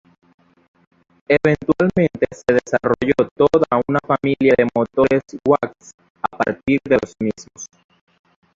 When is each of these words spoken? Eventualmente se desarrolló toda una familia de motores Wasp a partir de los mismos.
Eventualmente 1.27 2.25
se 2.31 2.55
desarrolló 2.55 3.13
toda 3.35 3.67
una 3.87 3.99
familia 4.03 4.55
de 4.57 4.67
motores 4.75 5.21
Wasp 5.45 5.75
a 6.23 6.37
partir 6.37 6.79
de 6.85 6.97
los 6.99 7.13
mismos. 7.19 7.67